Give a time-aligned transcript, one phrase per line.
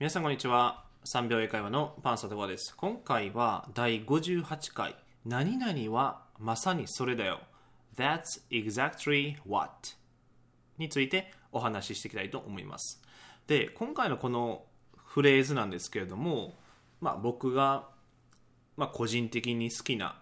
[0.00, 0.84] 皆さんこんにちは。
[1.04, 2.74] 3秒英会話のパンサトコアです。
[2.74, 4.96] 今回は第58回。
[5.26, 7.40] 何々はまさにそれだよ。
[7.98, 9.90] That's exactly what
[10.78, 13.02] についてお話ししていきたいと思います。
[13.46, 14.64] で今回のこの
[14.96, 16.54] フレーズなんですけれども、
[17.02, 17.86] まあ、僕が、
[18.78, 20.18] まあ、個人的に好きな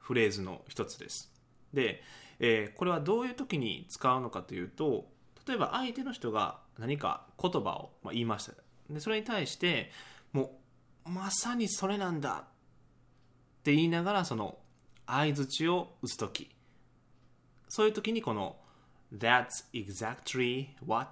[0.00, 1.32] フレーズの一つです。
[1.72, 2.02] で、
[2.40, 5.06] えーこれはどういう時に使うのかというと
[5.48, 8.63] 例えば相手の人が何か言葉をまあ言いました。
[8.90, 9.90] でそれに対して
[10.32, 10.58] も
[11.06, 14.58] うまさにそれなんだって言いながらその
[15.06, 16.50] 相づちを打つ時。
[17.68, 18.56] そういう時にこの
[19.12, 21.08] That's exactly what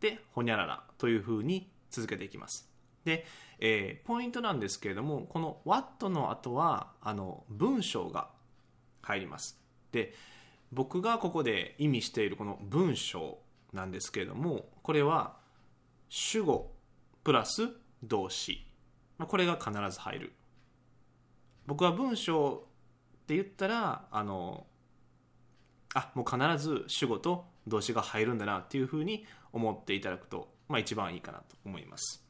[0.00, 2.68] でほにゃららというふうに続けていきます。
[3.04, 3.24] で、
[3.58, 8.28] えーポイントなんですけれどもこの what の後はあの文章が
[9.02, 9.60] 入ります。
[9.92, 10.14] で
[10.72, 13.38] 僕がここで意味しているこの文章
[13.72, 15.36] なんですけれどもこれは
[16.08, 16.72] 主語
[17.26, 17.70] プラス
[18.04, 18.64] 動詞。
[19.18, 20.32] これが必ず入る。
[21.66, 24.64] 僕は文章って言ったらあの
[25.92, 32.24] あもう必ず主語と動詞が入るんだなっていうふうに思っていただくと、まあ、一番いいかなと思います。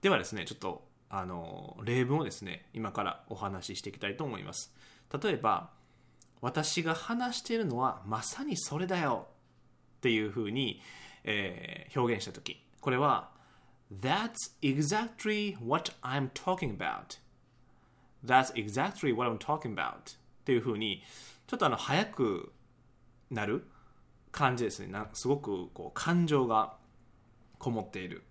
[0.00, 4.74] ではですねちょっとあの例文をですね今からお話ししていきたいと思います。
[5.22, 5.72] 例えば
[6.40, 9.26] 私が話しているのはまさにそれだよ
[9.98, 10.80] っていうふうに、
[11.24, 13.35] えー表現したときこれは
[13.92, 17.18] That's exactly what I'm talking about
[18.24, 21.02] That's exactly what I'm talking about っていうふうに
[21.46, 22.52] ちょっとあの早く
[23.30, 23.66] なる
[24.32, 26.74] 感じですねなすごくこう感情が
[27.58, 28.22] こもっている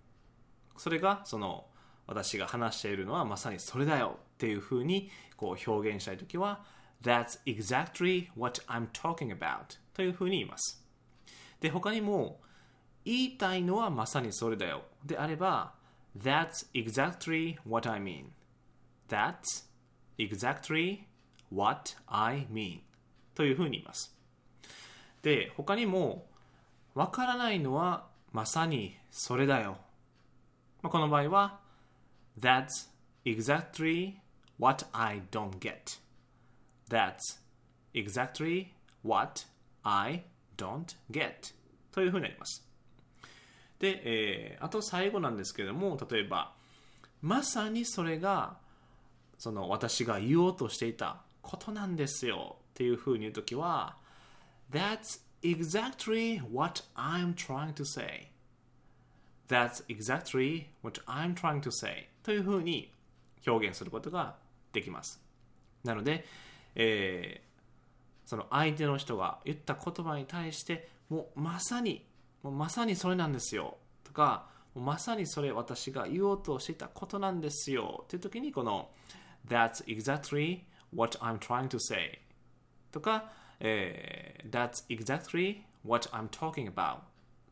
[0.78, 1.66] それがその
[2.08, 6.64] 私が話しているのはまさにそれだよっていうふうにこう表現したいときは
[7.02, 10.84] That's exactly what I'm talking about というふうに言います
[11.60, 12.40] で他にも
[13.06, 15.74] 言いたいのはまさにそれだよであれば
[16.18, 18.26] That's exactly what I mean
[19.08, 19.66] That's
[20.18, 21.04] exactly
[21.54, 22.80] what I mean
[23.36, 24.16] というふうに言います
[25.22, 26.26] で他にも
[26.96, 29.78] わからないのはまさにそれだよ
[30.82, 31.60] まあこの場合は
[32.40, 32.90] That's
[33.26, 34.16] exactly
[34.60, 36.00] what I don't get
[36.90, 37.18] That's
[37.94, 38.68] exactly
[39.04, 39.46] what
[39.84, 40.24] I
[40.58, 41.54] don't get
[41.92, 42.66] というふうになります
[43.86, 46.54] で、えーあと最後なんですけども例えば
[47.22, 48.58] まさにそれが
[49.38, 53.98] その私が言おうとしていたことなんですよっていうふうに言うときは
[54.72, 58.32] That's exactly what I'm trying to say.
[59.48, 62.10] That's exactly what I'm trying to say.
[62.24, 62.92] というふうに
[63.46, 64.36] 表現することが
[64.74, 65.22] できます。
[65.84, 66.26] なので、
[66.76, 67.46] えー
[68.26, 72.04] その相手の人が言った言葉に対してもうまさに
[72.46, 73.78] もうまさにそれなんですよ。
[74.04, 78.02] とかまさにそれ私が言おうとしてたことなんですよ。
[78.04, 78.92] っていう時にこの
[79.48, 80.60] That's exactly
[80.94, 82.20] what I'm trying to say.
[82.92, 86.98] とか、えー That's exactly what I'm talking about.
[86.98, 87.02] っ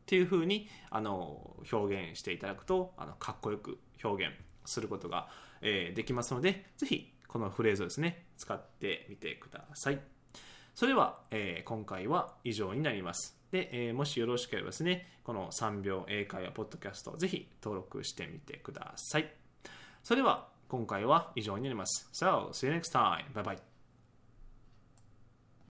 [0.06, 4.32] ていうふうにあの表現していただくとあのかっこよく表現
[4.64, 5.28] することが、
[5.60, 10.13] えーできますのでぜひこのフレーズをですね使ってみてください。
[10.74, 19.32] それでは、えー今回は以上になりますで、えーもしよろしければですねこの3秒英会話ポッドキャストぜひ登録してみてください
[20.02, 23.24] それでは今回は以上になります So, see you next time.
[23.32, 23.73] Bye bye.